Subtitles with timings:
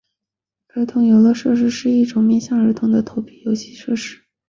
[0.73, 4.23] 儿童游乐设施是一种面向儿童的投币游乐设施。